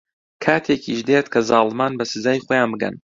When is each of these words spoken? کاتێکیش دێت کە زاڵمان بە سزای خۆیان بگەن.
کاتێکیش 0.43 0.99
دێت 1.09 1.27
کە 1.33 1.39
زاڵمان 1.49 1.93
بە 1.99 2.05
سزای 2.11 2.39
خۆیان 2.45 2.69
بگەن. 2.73 2.95